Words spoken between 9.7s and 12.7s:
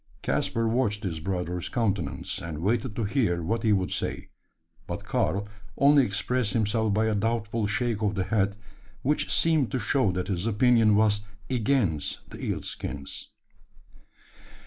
show that his opinion was against the eel